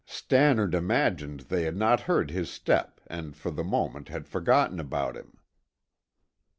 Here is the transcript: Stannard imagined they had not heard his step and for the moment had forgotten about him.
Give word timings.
Stannard 0.03 0.73
imagined 0.73 1.41
they 1.41 1.61
had 1.61 1.75
not 1.77 1.99
heard 1.99 2.31
his 2.31 2.49
step 2.49 2.99
and 3.05 3.35
for 3.37 3.51
the 3.51 3.63
moment 3.63 4.09
had 4.09 4.27
forgotten 4.27 4.79
about 4.79 5.15
him. 5.15 5.37